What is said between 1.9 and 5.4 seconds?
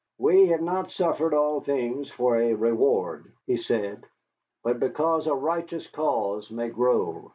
for a reward," he said, "but because a